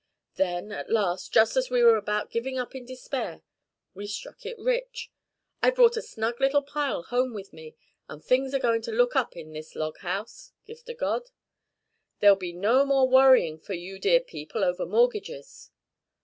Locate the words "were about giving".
1.83-2.57